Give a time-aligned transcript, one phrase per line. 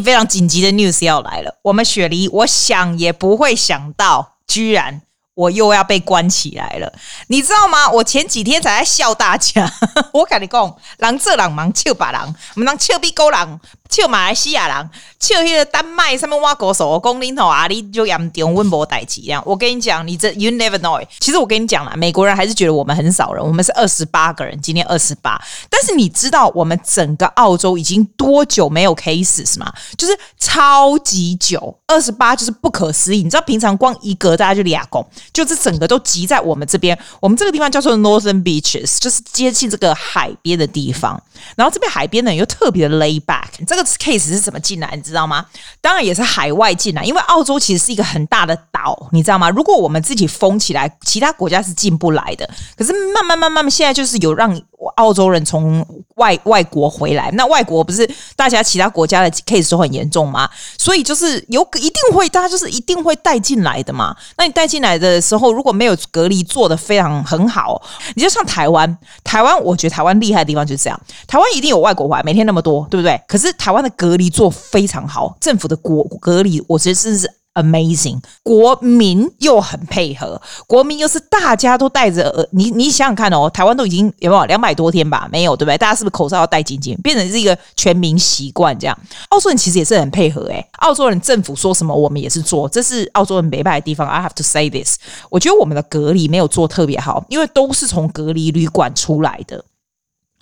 [0.00, 5.02] 非常紧急的 news 要来了，我们雪梨，我想也不会想到，居然。
[5.38, 6.92] 我又要被关起来了，
[7.28, 7.88] 你知道吗？
[7.88, 9.72] 我前几天才在笑大家，
[10.12, 19.42] 我跟你讲，狼这狼忙笑把狼，我们狼笑比狗狼，笑马来西亚人，笑那个丹麦上面挖狗手，我讲你头啊，你就严重温博代志这样。
[19.46, 21.02] 我跟你讲，你这 you never know。
[21.20, 25.40] 其实我跟你讲啦，美国人还是觉得我们很少人，我们是二十八个人，今天二十八。
[25.70, 29.72] 但是你知道我们整个澳洲已经多久没有 cases 吗？
[29.96, 33.22] 就是超级久，二十八就是不可思议。
[33.22, 35.04] 你知道平常光一个大家就俩公。
[35.32, 41.20] 就是整个都集在我们这边，我们这个地方叫做 Northern Beaches，就是接近这个海边的地方。
[41.56, 43.46] 然后这边海边呢又特别的 lay back。
[43.66, 45.46] 这这个 case 是怎么进来，你知道吗？
[45.80, 49.48] 当然也是海外进来，因为澳洲其实是一个很大的岛，你知道吗？
[49.50, 52.48] 如果我们自己封起来，其他国家是进不来的。
[52.76, 54.60] 可是慢慢慢慢，现在就是有让
[54.96, 55.84] 澳洲人从
[56.16, 60.48] 外外国回来，那外国不是大家其他国家的 case 都很严重吗？
[60.76, 64.16] 所以就是有一定会，大家就是一定会带进来的嘛。
[64.36, 67.80] 那你带进来的时候，如果没有隔离做得非常很好，
[68.14, 73.20] 你就像台湾，台湾我觉得台湾厉害的地方就是这样，台湾一定有外国回来，每天那么多，对不对？
[73.28, 77.37] 可是台湾的隔离做非常好，政府的国隔离，我觉得真是。
[77.58, 85.28] Amazing，国民又很配合，国民又是大家都戴着，你你想想看哦，台湾都已经有没有两百多天吧？
[85.32, 85.76] 没有对不对？
[85.76, 88.96] 大家是不是口罩要戴紧紧，变成是一个全民习惯这样？
[89.30, 94.06] 澳洲人其实也是很配合诶、澳洲人政府说什么我们也是做，这是澳洲人没败的地方。
[94.08, 94.96] I have to say this，
[95.28, 99.64] 我觉得我们的隔离没有做特别好，因为都是从隔离旅馆出来的。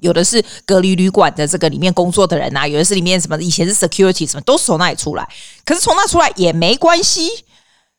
[0.01, 5.27] 有的是隔离旅馆的这个里面工作的人啊，有的是里面什么以前是 security 什么，都是从那里出来。
[5.65, 7.31] 可是从那出来也没关系，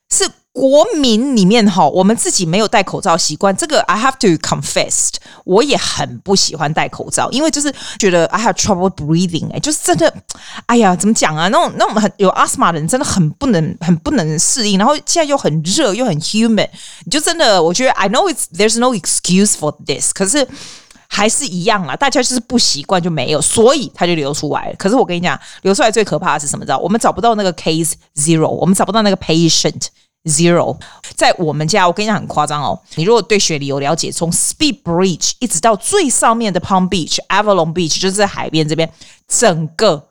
[0.09, 3.55] 是国民里面哈，我们自己没有戴口罩习惯。
[3.55, 5.09] 这个 I have to confess，
[5.43, 10.13] 我也很不喜欢戴口罩，因为就是觉得 I have trouble breathing，哎，就是真的，
[10.65, 11.47] 哎呀，怎么讲啊？
[11.49, 16.69] 那种那种很有 asthma 的人真的很不能很不能适应，然后现在又很热又很 humid，
[17.05, 20.47] 你就真的我觉得 I know it's there's no excuse for this，可是。
[21.09, 24.75] 还是一样啦，大家就是不习惯就没有，所以它就流出来了。
[24.77, 26.65] 可是我跟你讲，流出来最可怕的是什么？
[26.65, 26.77] 知道？
[26.77, 29.87] 我们找不到那个 case zero，我们找不到那个 patient
[30.25, 30.77] zero。
[31.15, 32.79] 在我们家，我跟你讲很夸张哦。
[32.95, 38.91] 你如果对雪梨有了解，从 Speed Bridge 一直到最上面的 Palm Beach、Avalon Beach，就是在海边这边，
[39.27, 40.09] 整个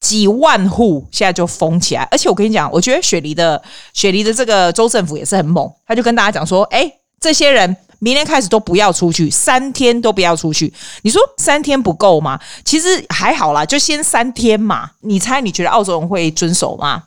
[0.00, 2.02] 几万户现在就封起来。
[2.10, 3.60] 而且我跟你讲，我觉得雪梨的
[3.94, 10.70] 雪梨的这个州政府也是很猛，他就跟大家讲说：“哎，这些人。”明天开始都不要出去，三天都不要出去。
[11.00, 12.38] 你说三天不够吗？
[12.62, 14.90] 其实还好啦，就先三天嘛。
[15.00, 17.04] 你猜你觉得澳洲人会遵守吗？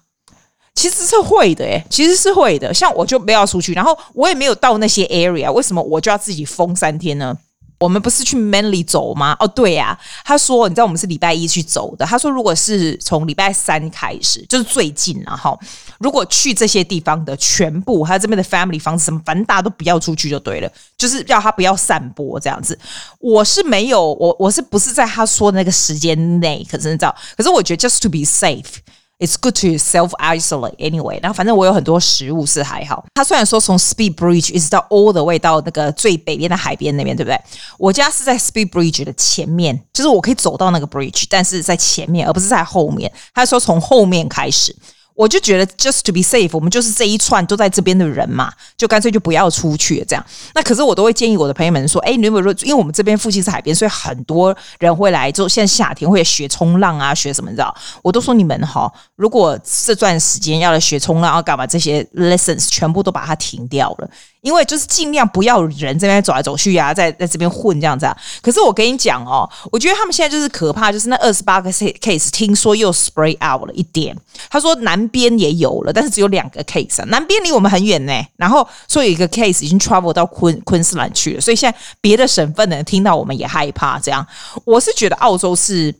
[0.74, 2.74] 其实是会的，诶，其实是会的。
[2.74, 7.38] 像我就不要出去，然后我也没有到那些 area，为什么我就要自己封三天呢？
[7.80, 9.36] 我们不是去 Manly 走吗？
[9.40, 12.06] 哦，对呀、他说，你知道我们是礼拜一去走的。
[12.06, 15.58] 他说，如果是从礼拜三开始，就是最近了哈。
[16.00, 22.78] 如果去这些地方的全部，还有这边的 family 房子什么，反正大家都不要出去就对了，就是要他不要散播这样子。
[23.20, 26.66] 我是没有，我我是不是在他说的那个时间内？
[26.70, 28.78] 可是你知道，可是我觉得 just to be safe。
[29.20, 31.20] It's good to self isolate anyway。
[31.22, 33.04] 然后反正我有很多食物是还好。
[33.16, 37.40] 他虽然说从 Speed Bridge 一直到 all the way 到那个最北边的海边那边，对不对？
[37.80, 43.12] 我家是在 Speed Bridge 的前面，就是我可以走到那个 bridge，但是在前面，而不是在后面。
[43.34, 44.76] 他说从后面开始。
[45.18, 50.24] 我就觉得，just to be safe，我们就是这一串都在这边的人嘛，就干脆就不要出去这样。
[50.54, 55.32] 那可是我都会建议我的朋友们说，哎，你如果说，因为我们这边附近是海边，所以很多人会来。
[55.32, 57.76] 就现在夏天会学冲浪啊，学什么你知道？
[58.04, 64.10] 我都说你们哈，如果这段时间要来学冲浪啊干嘛，这些 lessons 全部都把它停掉了。
[64.48, 68.16] 因为就是尽量不要人这边走来走去呀、在在这边混这样子啊。
[68.42, 74.16] 可是我跟你讲哦，我觉得他们现在就是可怕，就是那二十八个 case，听说又 spray out 了一点。
[74.50, 77.04] 他说南边也有了，但是只有两个 case。
[77.08, 84.00] 南边离我们很远呢，然后说有一个 case 已经 travel 到昆昆士兰去了，所以现在别的省份的人听到我们也害怕。
[84.00, 84.26] 这样，
[84.64, 85.94] 我是觉得澳洲是。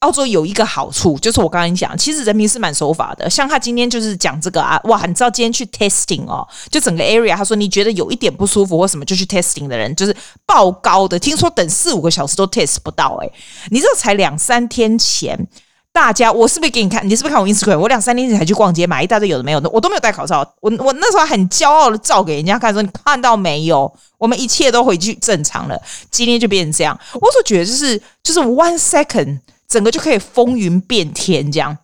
[0.00, 3.28] 澳洲有一个好处，就是我刚刚讲，其实人民是蛮守法的。
[3.30, 10.14] 像他今天就是讲这个啊，哇，你知道今天去 testing 哦，就整个 area，他说你觉得有一点不舒服或什么，就去 testing 的人就是
[10.44, 13.16] 爆高的，听说等四五个小时都 test 不到。
[13.22, 13.32] 诶，
[13.70, 15.48] 你这才两三天前，
[15.92, 17.04] 大家我是不是给你看？
[17.08, 17.78] 你是不是看我 Instagram？
[17.78, 20.40] 我两三天前才去逛街买一大堆有的没有的，我都没有戴口罩。
[20.60, 23.90] 我我那时候很骄傲的照给人家看，说你看到没有？
[24.18, 25.80] 我们一切都回去正常了。
[26.10, 29.40] 今天就变成这样，我所觉得就是就是 one second。
[29.68, 31.76] 整个就可以风云变天这样，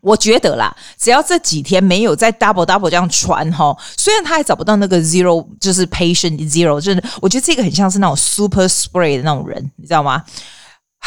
[0.00, 10.24] 我觉得啦，只要这几天没有再 double double 这样传哈，虽然他还找不到那个 zero，就是 patient zero，就是我觉得这个很像是那种 super spray 的那种人，你知道吗？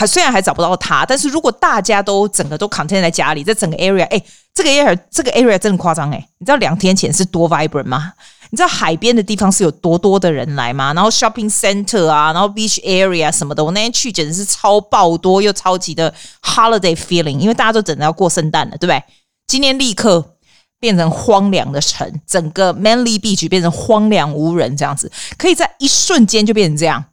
[0.02, 4.20] 还虽然还找不到他，但是如果大家都整个都 contain 在家里，在整个 area，哎，
[4.52, 6.18] 这个 area 这个 area 真的夸张哎！
[6.40, 8.12] 你知道两天前是多 vibrant 吗？
[8.50, 10.92] 你知道海边的地方是有多多的人来吗？
[10.96, 16.12] 然后 shopping center 啊，然后 beach area 什么的，我那天去简直是超爆多又超级的
[16.42, 19.04] holiday feeling，因为大家都等着要过圣诞了，对不对？
[19.46, 20.34] 今天立刻
[20.80, 27.06] 变成荒凉的城，整个 Manly Beach 变成荒凉无人这样子，可以在一瞬间就变成这样。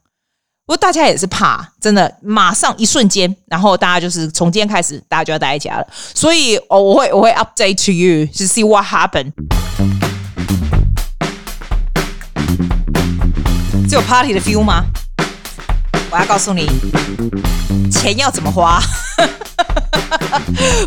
[0.69, 5.87] 不过大家也是怕，真的，马上一瞬间，然后大家就是从今天开始，大家就要待在家了。
[6.13, 9.31] 所以，哦，我会我会 update to you to see what happened。
[13.89, 14.85] 这有 party 的 feel 吗？
[16.11, 16.69] 我要告诉你，
[17.91, 18.79] 钱要怎么花。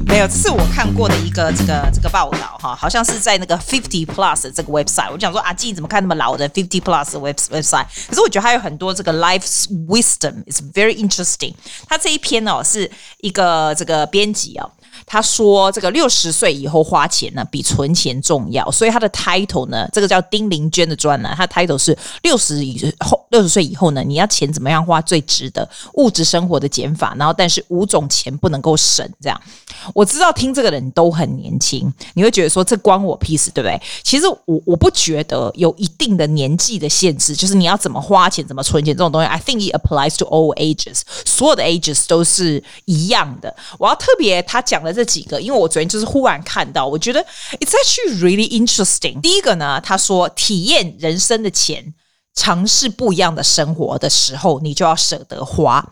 [0.07, 5.11] 没有，这是我看过的一个这个这个报道哈，好像是在那个 Fifty Plus 这个 website。
[5.11, 7.87] 我就想说啊，静怎么看那么老的 Fifty Plus web website？
[8.09, 11.55] 可是我觉得它有很多这个 Life's wisdom，is very interesting。
[11.89, 14.71] 它这一篇哦，是一个这个编辑哦。
[15.07, 18.71] 他说：“这个六十岁以后花钱呢，比存钱重要。
[18.71, 25.69] 所以他的 title 呢，这个叫丁玲娟的专栏，他 title 是六十以后，六十岁以后呢，你要钱怎么样花最值得？
[25.95, 27.15] 物质生活的减法。
[27.19, 29.09] 然后，但是五种钱不能够省。
[29.21, 29.41] 这样，
[29.95, 33.81] 我知道听这个人都很年轻，你会觉得说这关我屁事，对不对？
[34.03, 39.27] 其实我我不觉得有一定的年纪的限制，就是你要怎么花钱，怎么存钱这种东西。
[39.27, 43.55] I think it applies to all ages，所有的 ages 都是一样的。
[43.79, 47.25] 我要特别他讲了。”这几个，因为我昨天就是忽然看到，我觉得
[47.61, 49.21] it's actually really interesting。
[49.21, 51.95] 第一个呢，他说体验人生的钱，
[52.35, 55.87] 尝试不一样的生活的时候，你就要舍得花。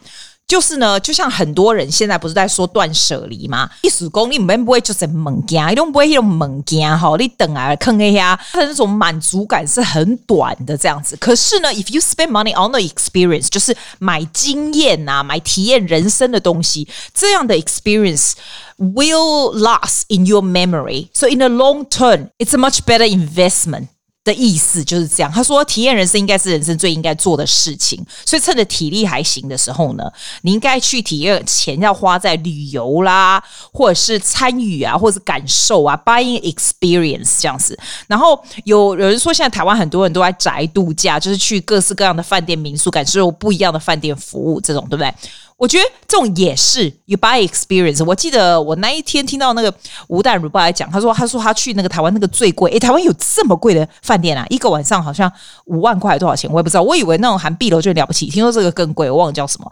[0.47, 3.71] 就是呢，就像很多人现在不是在说断舍离吗？
[3.83, 11.17] 一时功你们不会就是猛加，你都不会用猛加哈，你等啊坑一下，他的那种满足感是很短的这样子。
[11.19, 18.33] 可是呢，if you spend money on the experience，就是买经验啊，买体验人生的东西，这样的 experience
[18.81, 21.11] will last in your memory.
[21.13, 23.89] So in the long term, it's a much better investment.
[24.23, 25.33] 的意思就是这样。
[25.33, 28.05] 他说，体验人生应该是人生最应该做的事情。
[28.27, 30.05] 所以，趁着体力还行的时候呢，
[30.43, 31.43] 你应该去体验。
[31.47, 33.43] 钱要花在旅游啦，
[33.73, 37.77] 或者是参与啊，或者是感受啊，buying experience 这样子。
[38.09, 45.13] 然后有有人说，现在台湾很多人都在宅度假，就是去各式各样的饭店、民宿，感受不一样的饭店服务，这种对不对？
[45.61, 48.03] 我觉得这种也是 you buy experience。
[48.03, 49.73] 我记得我那一天听到那个
[50.09, 54.47] 吴淡如爸来讲，他说他说他去那个台湾那个最贵，诶，台湾有这么贵的饭店啊？
[54.49, 55.31] 一个晚上好像
[55.67, 56.51] 五万块多少钱？
[56.51, 56.83] 我也不知道。
[56.83, 59.71] 我以为那种含碧楼就了不起，听说这个更贵，我忘了叫什么。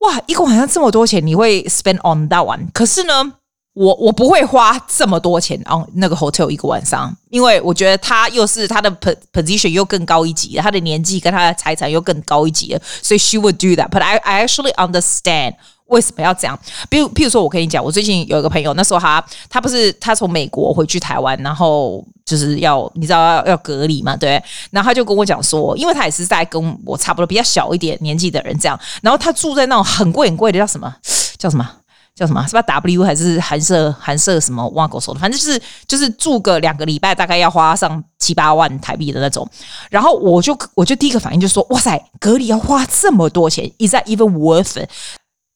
[0.00, 2.66] 哇，一个晚上这么多钱，你会 spend on that one？
[2.74, 3.32] 可是呢？
[3.80, 8.94] 我我不会花这么多钱哦，那个 hotel 一个晚上，因为我觉得他又是他的
[9.32, 13.88] position 又更高一级，他的年纪跟他的财产又更高一级，所以 she would do that。
[13.88, 15.54] But I I actually understand
[15.86, 16.58] 为什么要这样。
[16.90, 24.32] 比如，譬如说，我跟你讲，我最近有一个朋友，那时候他他不是他从美国回去台湾，然后就是要你知道要要隔离嘛，对。
[24.70, 30.94] 然后他就跟我讲说，因为他也是在跟我差不多比较小一点年纪的人这样，然后他住在那种很贵很贵的叫什么
[31.38, 31.66] 叫什么？
[32.14, 32.46] 叫什么？
[32.46, 34.66] 是吧？W 还是韩社韩社什么？
[34.70, 39.48] 挖狗手的，反正就是就是住个两个礼拜，大概要花上七八万台币的那种。
[39.90, 44.88] 然后我就我就第一个反应就说，哇塞，隔离要花这么多钱，Is that even worth it？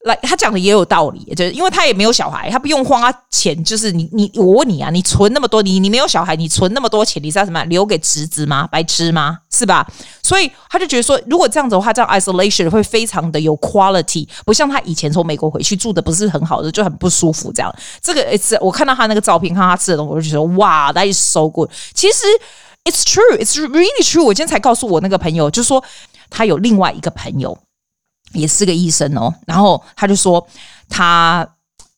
[0.05, 3.65] 来，他讲的也有道理，就是因为他也没有小孩，他不用花钱。
[3.65, 7.65] 就是你你我问你啊，你存那么多，你你没有小孩，你存那么多钱，你知道什么？
[7.65, 8.67] 留给侄子吗？
[8.71, 9.39] 白痴吗？
[9.51, 9.87] 是吧？
[10.23, 17.51] 所以他就觉得说，如果这样子的话，这样 isolation 会非常的有 quality，不像他以前从美国回去住的不是很好的，就很不舒服。
[17.51, 21.71] 这样，这个 it's 我看到他那个照片，看他吃的东西，我就觉得哇，that is so good。
[21.95, 22.27] 其实
[22.85, 24.23] it's true，it's really true。
[24.23, 25.83] 我今天才告诉我那个朋友，就说
[26.29, 27.57] 他有另外一个朋友。
[28.35, 30.47] 也是个医生哦，然后他就说
[30.89, 31.47] 他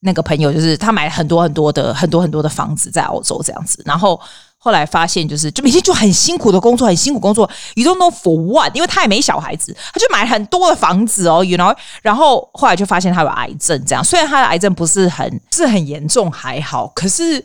[0.01, 4.21] 那个朋友就是他买了很多很多的很多很多的房子在澳洲这样子，然后
[4.59, 17.45] 后来发现就是就每天就很辛苦的工作，很辛苦工作，you don't know for what，因为他也没小孩子，他就买很多的房子哦，you know，然后后来就发现他有癌症，这样虽然他的癌症不是很是很严重还好，可是。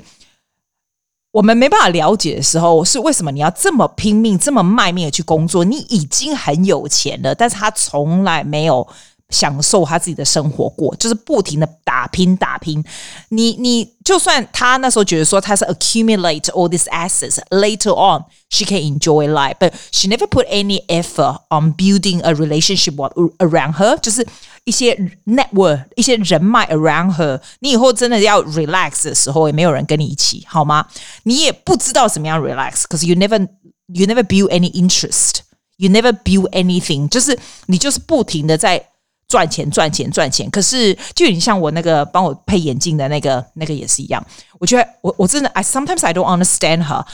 [1.31, 5.63] 我们没办法了解的时候，是为什么你要这么拼命、这么卖命的去工作？
[5.63, 8.85] 你已经很有钱了，但是他从来没有
[9.29, 12.83] 享受他自己的生活过，就是不停的打拼、打拼。
[13.29, 20.85] 你你就算他那时候觉得说他是 accumulate all these assets later on she can enjoy life, but she never put any
[20.87, 22.95] effort on building a relationship
[23.39, 24.27] around her，就是。
[24.64, 24.94] 一些
[25.26, 30.86] network，一些人脉 around her，你以后真的要 relax 的时候，也没有人跟你一起，好吗？
[31.22, 33.38] 你也不知道怎么样 relax，可是 you never
[33.86, 38.84] you never build any interest，you never build anything，就是你就是不停的在
[39.28, 40.50] 赚钱赚钱赚钱。
[40.50, 44.24] 可是就有点像我那个帮我配眼镜的那个那个也是一样。
[44.58, 47.04] 我觉得我我真的，I sometimes I don't understand her。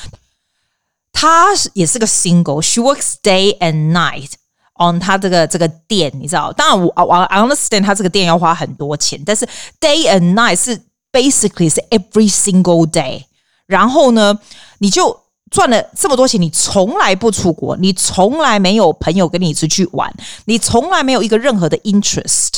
[1.13, 4.31] 她也是个 single，she works day and night
[4.80, 6.52] On 他这个这个店，你知道？
[6.54, 9.46] 当然我我 I understand 他这个店要花很多钱，但是
[9.80, 10.80] day and night 是
[11.12, 13.24] basically 是 every single day。
[13.66, 14.40] 然后呢，
[14.80, 15.22] 你就。
[15.50, 22.58] 赚了这么多钱，你从来不出国，你从来没有朋友跟你出去玩，你从来没有一个任何的 interest。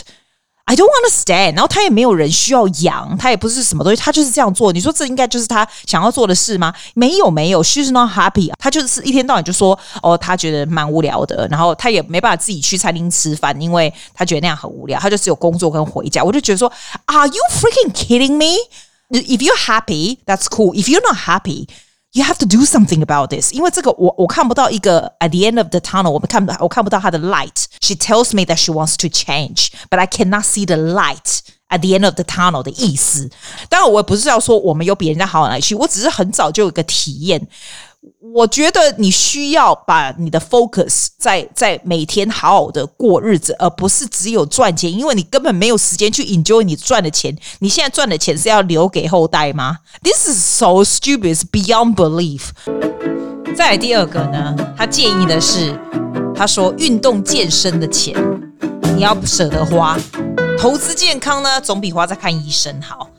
[0.70, 1.56] I don't understand。
[1.56, 4.72] 然后他也没有人需要养，他也不是什么东西，他就是这样做。
[4.72, 6.72] 你说这应该就是他想要做的事吗？
[6.94, 8.52] 没有，没有，she's not happy。
[8.60, 16.24] 他就是一天到晚就说，哦，他觉得蛮无聊的，然后他也没办法自己去餐厅吃饭，因为他觉得那样很无聊，他就只有工作跟回家。
[16.24, 16.72] 我就觉得说
[17.08, 18.60] ，Are you freaking kidding me?
[19.10, 20.76] If you're happy, that's cool.
[20.76, 21.68] If you're not happy,
[22.12, 28.33] You have to do something about this，因为这个我我看不到一个 at the end of the tunnel，我们看不到我看不到它的 light。She tells
[28.37, 31.40] me that she wants to change，but I cannot see the light
[31.71, 33.28] at the end of the tunnel 的意思。
[33.69, 37.49] 当然，我也不是要说我们有比人家好哪里去，我只是很早就有一个体验。
[38.34, 47.36] 我觉得你需要把你的 focus 在在每天好好的过日子，而不是只有赚钱，因为你根本没有时间去 enjoy 你赚的钱。
[47.60, 52.50] 你现在赚的钱是要留给后代吗？This is so stupid, is beyond belief。
[53.56, 55.77] 再来第二个呢，他建议的是，
[56.34, 58.15] 他说运动健身的钱
[58.96, 59.98] 你要舍得花，
[60.58, 63.10] 投资健康呢总比花在看医生好。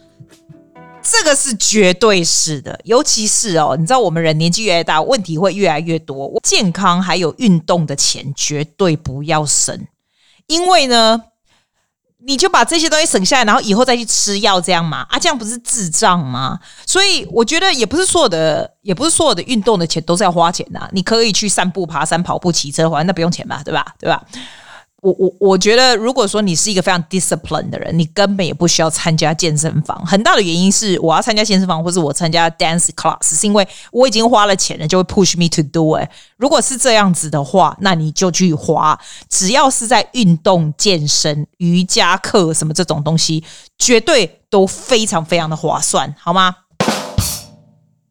[1.02, 6.38] 这个是绝对是的，尤其是哦，你知道我们人年纪越来越大，问题会越来越多。
[6.42, 9.86] 健康还有运动的钱绝对不要省，
[10.46, 11.22] 因为呢，
[12.24, 15.06] 你就把这些东西省下来，然后以后再去吃药，这样嘛？
[15.08, 16.58] 啊，这样不是智障吗？
[16.86, 20.90] 所以我觉得也不是所有的，也不是所有的运动的钱都是要花钱的。
[20.92, 23.62] 你可以去散步、爬山、跑步、骑车，反正那不用钱吧？
[23.64, 23.94] 对吧？
[23.98, 24.22] 对吧？
[25.00, 30.04] 我我我觉得，如果说你是一个非常 disciplined 的人，你根本也不需要参加健身房。
[30.04, 36.08] 很大的原因是，我要参加健身房，或是我参加 dance class，是因为我已经花了钱了，就会 push me to do it。
[36.36, 38.98] 如果是这样子的话，那你就去花。
[39.28, 43.42] 只要是在运动、健身、瑜伽课什么这种东西，
[43.78, 46.54] 绝对都非常非常的划算，好吗？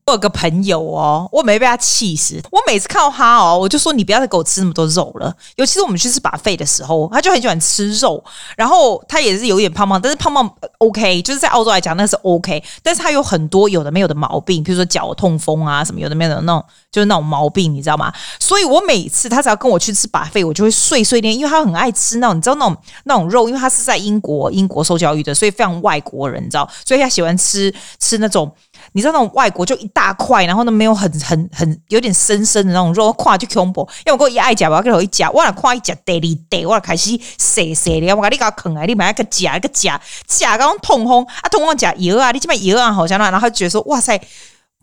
[0.10, 2.42] 我有个朋友哦，我没被他气死。
[2.52, 5.34] 我每次看到他哦，我就说，你不要再给我吃那么多肉了。
[5.56, 8.24] 尤其是我们去吃把肺的时候，他就很喜欢吃肉。
[8.58, 12.64] 然后他也是有点胖胖，但是胖胖 OK，就是在澳洲来讲那是 OK。
[12.82, 18.12] 但是他有很多有的没有的毛病，比如说脚痛风啊什么有的没有的那种，就是那种毛病，你知道吗？
[18.40, 28.52] 所以我每次他只要跟我去吃把肺我就会碎碎念，因为他很爱吃那种，你知道那种那种肉，因为他是在英国英国受教育的，所以非常外国人，你知道，所以他喜欢吃吃那种。
[28.94, 33.82] 你知道那种外国就一大块，然后呢没有很很很有点深深的那种肉，跨就恐怖。
[34.06, 44.20] 因为我给我一爱夹，我要给我一夹，我来跨一夹，daily day，我开始塞塞的，我讲你搞啃啊，你买一个夹一个夹夹刚痛风啊，痛风夹油啊，你这边油啊好像那，然后就觉得说哇塞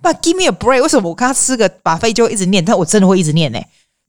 [0.03, 3.59] 那 give me a break，为什么我跟他吃个把飞就一直念，但我真的会一直念呢、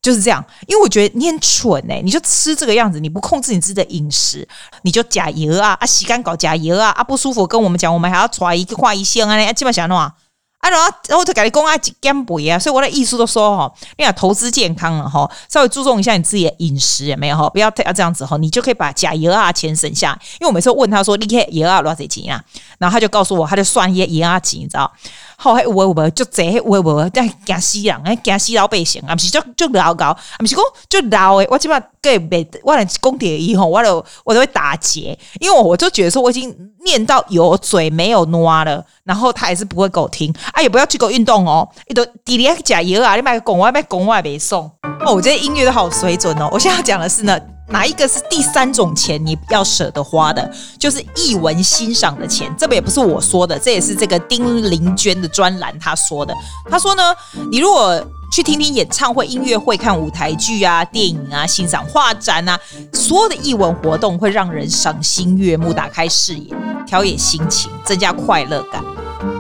[0.08, 4.48] 就是这样，因为我觉得你很蠢哎、你就吃这个样子，你不控制你自己的饮食，
[4.84, 10.14] 你就假油啊啊，洗干搞假油啊啊，不舒服跟我们讲，我们还要抓一个挂一线啊，基本上弄啊，
[10.60, 22.44] 啊然后然后就跟你讲啊，减肥啊，所以我的意思都说哈，你要投资健康了哈，稍微注重一下你自己的饮食有没有哈，不要要这样子哈，你就可以把加油啊钱省下，因为我每次问他说你看油啊多少钱啊，
[22.80, 24.92] 然后他就告诉我，他就算一些油啊钱，你知道。
[25.40, 29.14] 好，还有无无就这，有无在惊死人，哎，惊死老百姓啊！
[29.14, 31.48] 不是就就老高，啊，不是讲就老诶。
[31.52, 40.34] 我起码个别，我来讲点以后，我都我都会打结，因为我就觉得说我已经念到有嘴没有挪了，然后他还是不会给我听。
[40.54, 43.16] 啊，也不要去搞运动哦，你都弟弟还加油啊！
[43.16, 44.64] 你买个拱外卖拱外没送
[45.06, 46.50] 哦，我觉得音乐都好水准哦。
[46.52, 47.40] 我现在要讲的是呢。
[47.70, 50.50] 哪一个是第三种钱你要舍得花的？
[50.80, 52.50] 就是艺文欣赏的钱。
[52.58, 56.34] 这个也不是我说的，这也是这个丁玲娟的专栏他说的。
[56.72, 57.14] 他说呢，
[57.52, 58.02] 你如果
[58.32, 62.58] 去听听演唱会、音乐会、看舞台剧啊、电影啊、欣赏画展啊，
[62.94, 68.82] 所有的艺文活动会让人赏心悦目、打开视野、调冶心情、增加快乐感。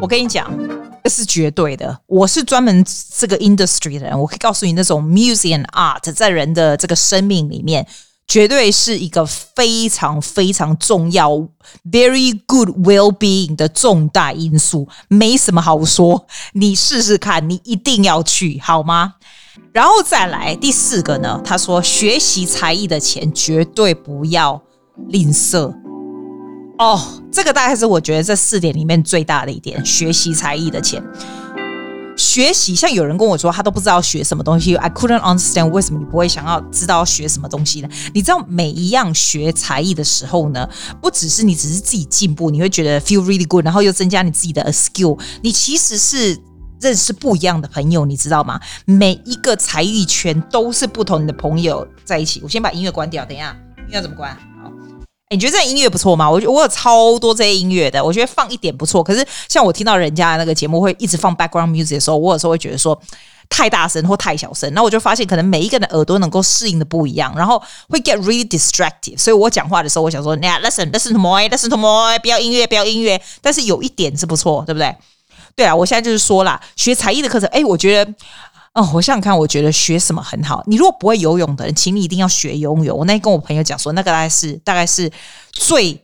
[0.01, 0.51] 我跟你讲，
[1.03, 1.99] 这是绝对的。
[2.05, 2.85] 我是专门
[3.17, 7.87] 这个 industry 的人，我可以告诉你，那种 music and art 在人的这个生命里面。
[8.29, 11.31] 绝对是一个非常非常重要
[11.89, 16.27] ，very good well-being 的重大因素，没什么好说。
[16.51, 19.13] 你试试看，你一定要去，好吗？
[19.71, 21.41] 然后再来第四个呢？
[21.45, 24.61] 他说，学习才艺的钱绝对不要
[25.07, 25.73] 吝啬。
[26.77, 31.03] 哦，这个大概是我觉得这四点里面最大的一点，学习才艺的钱。
[32.15, 34.75] 学习，像有人跟我说，他都不知道学什么东西。
[34.75, 37.89] I couldn't understand 为什么你不会想要知道学什么东西呢？
[38.13, 40.67] 你知道每一样学才艺的时候呢，
[41.01, 45.19] 不只是你只是自己进步，你会觉得 feel really good，然后又增加你自己的 skill。
[45.43, 46.39] 你其实是
[46.81, 48.59] 认识不一样的朋友，你知道吗？
[48.85, 52.39] 每一个才艺圈都是不同的朋友在一起。
[52.43, 53.55] 我先把音乐关掉，等一下，
[53.87, 54.35] 音乐怎么关？
[55.29, 56.29] 你觉得这音乐不错吗？
[56.29, 59.03] 我觉我有超多这些音乐的，我觉得放一点不错。
[59.03, 62.97] 可是像我听到人家那个节目会一直放 background music 的时候，我有时候会觉得说
[63.49, 64.73] 太大声或太小声。
[64.73, 69.17] 那我就发现可能每一个人的耳朵能够适应的不一样，然后会 get really distracted。
[69.17, 73.21] 所以我讲话的时候，我想说，yeah, listen, listen to more, listen to more，不要音乐，不要音乐。
[73.41, 74.95] 但是有一点是不错，对不对？
[75.57, 78.13] 对啊，我现在就是说啦，学才艺的课程，哎、我觉得。
[78.77, 80.61] 哦，我想想看，我觉得学什么很好。
[80.67, 82.95] 你如果不会游泳的人，请你一定要学游泳。
[82.95, 85.11] 我那天跟我朋友讲说，那个大概是大概是
[85.51, 85.99] 最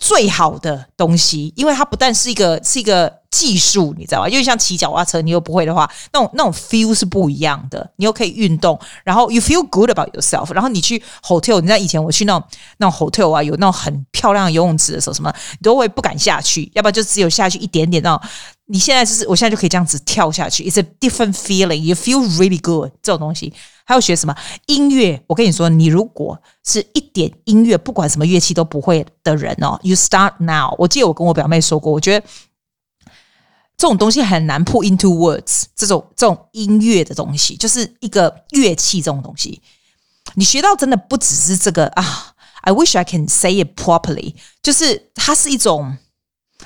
[0.00, 4.28] 最好的东西，因为它不但是一个是一个技术，你知道吧？
[4.28, 7.88] 因为像骑脚踏车，你又不会的话，那种那种 feel 是不一样的。
[7.94, 10.52] 你又可以运动，然后 you feel good about yourself。
[10.52, 12.42] 然后你去 hotel，你知道以前我去那种
[12.78, 18.28] 那种 hotel 啊，有那种很漂亮的游泳池的时候，什么你都会不敢下去，要不然就只有下去一点点那种。
[18.72, 20.64] 你现在就是，我现在就可以这样子跳下去。
[20.64, 21.74] It's a different feeling.
[21.74, 22.90] You feel really good.
[23.02, 23.52] 这种东西
[23.84, 25.22] 还有学什么音乐？
[25.26, 30.74] 我跟你说，你如果是一点音乐，不管什么乐器都不会的人哦，You start now。
[30.78, 32.26] 我记得我跟我表妹说过，我觉得
[33.76, 35.64] 这种东西很难 put into words。
[35.76, 39.60] 这种这种音乐的东西，就是一个乐器这种东西，
[40.36, 42.32] 你学到真的不只是这个啊。
[42.62, 44.34] I wish I can say it properly。
[44.62, 45.98] 就是它是一种。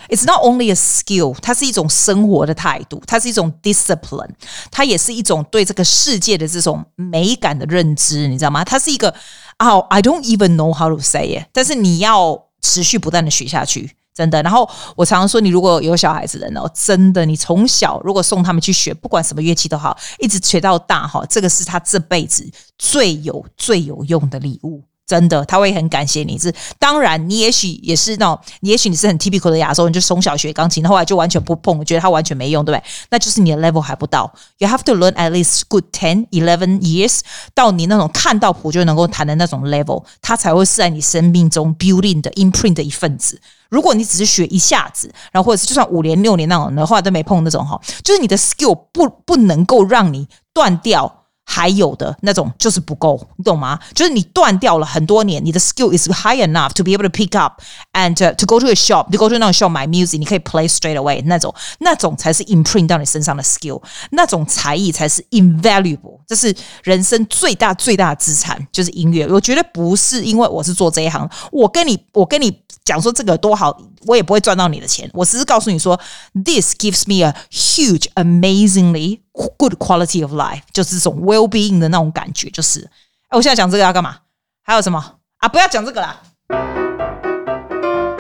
[0.09, 4.31] It's not only a skill，它是一种生活的态度，它是一种 discipline，
[4.71, 8.65] 它也是一种对这个世界的这种美感的认知，你知道吗？
[8.65, 9.15] 它是一个
[9.57, 14.43] 啊、，I don't even know how to say it，但是你要持续不断的学下去，真的。
[14.43, 24.83] 然后我常常说，你如果有小孩子的哦，真的，你从小如果送他们去学，不管什么乐器都好，一直学到大哈，这个是他这辈子最有最有用的礼物。
[25.07, 26.37] 真的，他会很感谢你。
[26.37, 32.85] 是当然，你也许也是那种，你也许你是很 typical 的亚洲人，就从小学钢琴，后来就完全不碰，觉得它完全没用，对不对？
[33.11, 34.33] 那就是你的 level 还不到。
[34.59, 37.21] You have to learn at least good ten, eleven years
[37.55, 43.41] 到你那种看到谱就能够弹的那种 level，它才会是在你生命中 building 的 imprint 的一份子。
[43.69, 51.26] 如果你只是学一下子，然后或者是就算五年六年那种的话都没碰那种哈，就是你的 skill 不不能够让你断掉。
[51.57, 53.81] 还有的那种就是不够，你懂吗？
[53.95, 57.63] 就是你断掉了很多年，你的 skill is high enough to be able to pick up
[57.95, 61.23] and to, go to a shop，to go to 那种 shop 买 music，你可以 play straight away
[61.25, 69.27] 那种，那种才是 imprint 到你身上的 skill，那种才艺才是 invaluable，这是人生最大最大的资产，就是音乐。
[69.27, 73.75] 我觉得不是因为我是做这一行，我跟你我跟你讲说这个多好，
[74.07, 75.99] 我也不会赚到你的钱，我只是告诉你说
[76.45, 79.21] ，this gives me a huge, amazingly
[79.59, 82.91] Good quality of life 就是这种 well-being 的那种感觉，就是。
[83.29, 84.19] 哎，我现在讲这个要干嘛？
[84.63, 85.49] 还有什么啊？
[85.49, 86.23] 不要讲这个啦。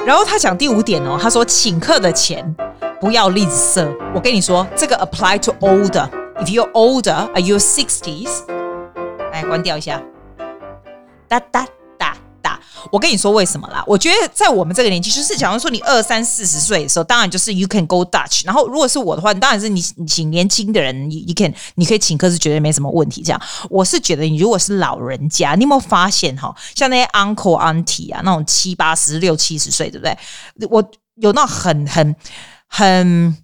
[0.06, 2.54] 然后他讲第五点哦，他说请客的钱
[3.00, 3.90] 不要吝啬。
[4.14, 6.08] 我跟你说，这个 apply to older。
[6.36, 8.28] If you're older, are you sixties？
[9.32, 10.02] 来关掉一下。
[11.28, 11.66] 哒哒。
[12.90, 13.82] 我跟你说为什么啦？
[13.86, 18.42] 我觉得在我们这个年纪，就是假如说你二三四十岁的时候，当然就是 you can go Dutch。
[18.44, 23.22] 然后如果是我的话，当然是你你请年轻的人，you can 你可以请客是绝对没什么问题。
[23.22, 26.54] 这样，我是觉得你如果是老人家，你有没有发现哈？
[26.74, 30.16] 像那些 uncle auntie 啊，那种七八十六七十岁，对不对？
[30.70, 30.82] 我
[31.16, 32.14] 有那很很
[32.68, 33.36] 很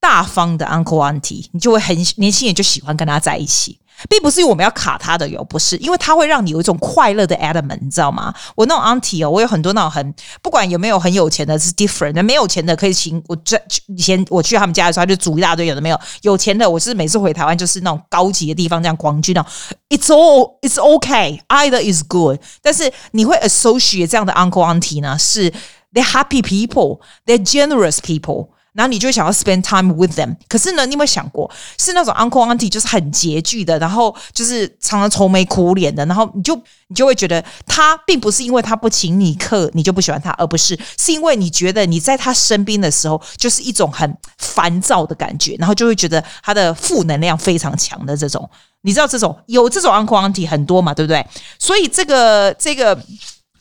[0.00, 3.78] 大方的 uncle auntie，你就会很年轻人就喜欢跟他在一起。
[4.08, 8.32] 并不是因为我们要卡他的哟，不是，因为它会让你有一种快乐的 element，你知道吗？
[8.54, 16.00] 我那种 auntie 哦，我有很多那种很不管有没有很有钱的，是 different 的，没有钱的可以请我这以前我去他们家的时候，他就煮一大堆，有的没有。
[16.22, 19.50] 有钱的，我是每次回台湾就是那种高级的地方这样光去那种
[19.88, 22.38] ，it's all it's okay，either is good。
[22.62, 25.18] 但是你会 associate 这样的 uncle auntie 呢？
[25.18, 25.50] 是
[25.92, 28.48] they're happy people，they're generous people。
[28.74, 36.56] 然后你就想要 spend time with them，可是呢，你有没有想过，是那种 uncle auntie 就是很拮据的，然后就是常常愁眉苦脸的，然后你就
[36.88, 48.48] 你就会觉得他并不是因为他不请你客你就不喜欢他，而不是是因为你觉得你在他身边的时候就是一种很烦躁的感觉，然后就会觉得他的负能量非常强的这种，
[48.80, 51.22] 你知道这种有这种 uncle auntie 很多嘛，对不对？
[51.58, 52.98] 所以这个这个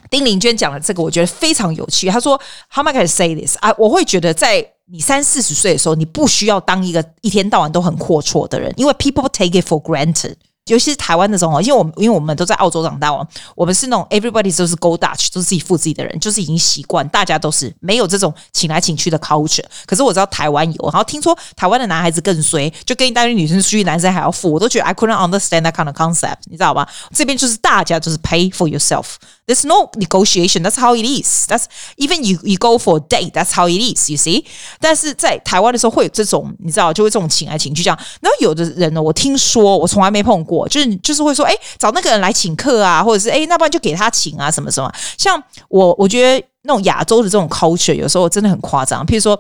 [0.10, 2.10] 丁玲娟讲的这个，我觉得非常有趣。
[2.10, 4.66] 他说：“How am I going to say this？” 啊，我会觉得在。
[4.92, 10.36] 你三四十岁的时候，你不需要当一个一天到晚都很阔绰的人，因为 people take it for granted。
[10.68, 19.64] 尤其是台湾的时候，因为我们因为我们都在澳洲长大哦，我们是那种 everybody 都是 go Dutch，都是自己付自己的人，就是已经习惯，大家都是没有这种请来请去的 culture。
[19.88, 26.86] 可是我知道台湾有，然后听说台湾的男孩子更衰，就跟一大堆女生出去，男生还要付，我都觉得 I couldn't understand that kind of concept，你知道吗？
[27.14, 29.16] 这边就是大家就是 pay for yourself。
[29.48, 30.64] There's no negotiation.
[30.64, 31.46] That's how it is.
[31.48, 31.66] That's
[31.98, 33.32] even you you go for a date.
[33.32, 34.10] That's how it is.
[34.10, 34.46] You see.
[34.80, 38.00] 但是在台湾的时候会有这种，你知道，就会这种请来请去这样。
[38.22, 44.90] 然后有的人呢，我听说我从来没碰过，就是就是会说，哎，找那个人来请客啊，或者是哎，那不然就给他请啊，什么什么。
[45.18, 49.06] 像我，我觉得那种亚洲的这种 culture 有时候真的很夸张。
[49.06, 49.38] 譬如说。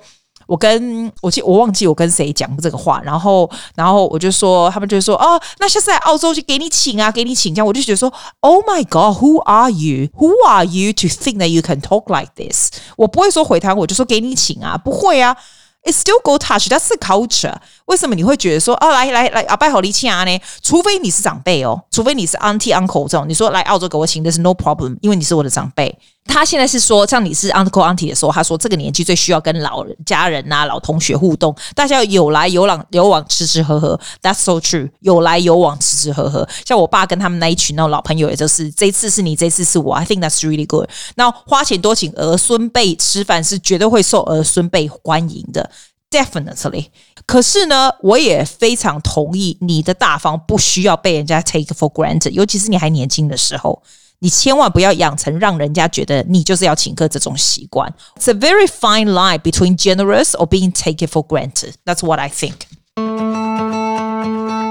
[0.51, 8.11] 我跟我记我忘记我跟谁讲这个话，然后然后我就说，他们就说哦，那下次来澳洲就给你请啊，给你请这样，我就觉得说
[8.41, 12.69] ，Oh my God，Who are you？Who are you to think that you can talk like this？
[12.97, 15.37] 我不会说回台湾，我就说给你请啊，不会啊。
[15.83, 17.55] It's still go touch，that's the culture。
[17.85, 20.39] 为什么你会觉得说啊，来来来，阿拜好离亲啊呢？
[20.61, 25.97] 除非你是长辈哦，除非你是 auntie uncle 这种，你说来澳洲给我请的是 no problem，因为你是我的长辈。
[26.31, 33.99] 他现在是说，像你是 uncle auntie 的时候，他说这个年纪最需要跟老人家人呐、啊、老同学互动，大家要有来有往有往吃吃喝喝。
[34.21, 36.47] That's so true，有来有往吃吃喝喝。
[36.65, 39.93] 像我爸跟他们那一群那种老朋友，也就是这次是你，这次是我。
[39.93, 40.89] I think that's really good。
[41.15, 45.69] 那花钱多请儿孙辈吃饭是绝对会受儿孙辈欢迎的
[46.09, 46.87] ，definitely。
[47.25, 53.81] 可是呢，我也非常同意你的大方不需要被人家 take for granted，尤其是你还年轻的时候。
[54.23, 57.91] 你千万不要养成让人家觉得你就是要请客这种习惯。
[58.19, 61.73] It's a very fine line between generous or being taken for granted.
[61.85, 62.53] That's what I think.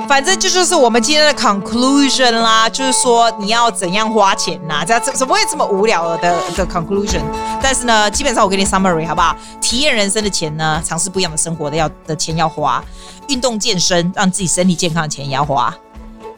[0.07, 4.85] 反正这就是我们今天的 conclusion 啦，就是说你要怎样花钱呐？
[4.87, 7.23] 这怎怎么会这么无聊的的 conclusion？
[7.61, 9.37] 但是呢，基本上我给你 summary 好不好？
[9.61, 12.85] 体验人生的钱呢，尝试不一样的生活的要的钱要花，
[13.29, 15.77] 运动健身让自己身体健康的钱也要花。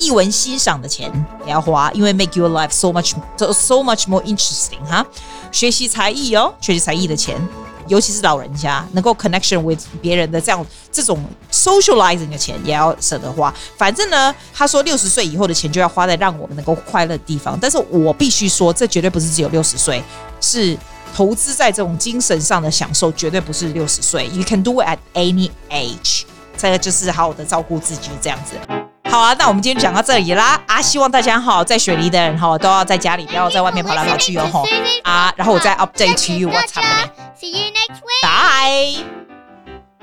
[0.03, 1.11] 艺文欣赏的钱
[1.47, 5.07] 也要花，因为 make your life so much so so much more interesting 哈。
[5.53, 7.41] 学习才艺哦，学习才艺的钱，
[7.87, 13.55] 尤其是老人家能够 connection with 别人的这样这种 socializing 的钱也要舍得花。
[13.77, 17.57] 反正呢，他说六十岁以后的钱就要花在让我们能够快乐的地方。
[17.61, 20.03] 但是我必须说，这绝对不是只有六十岁，
[20.41, 20.77] 是
[21.15, 24.29] 投资在这种精神上的享受，绝对不是六十岁。
[24.33, 26.23] You can do it at any age。
[26.57, 28.82] 再来就是好好的照顾自己，这样子。
[29.13, 30.81] 好啊，那我们今天讲到这里啦啊！
[30.81, 34.67] 希望大家哈，在雪梨的人哈，都要在家里，不要在外面跑来跑去哦吼
[35.05, 35.31] 啊！
[35.37, 37.11] 然后我再 update to you what's happening。
[37.39, 38.23] See you next week.
[38.23, 39.22] Bye.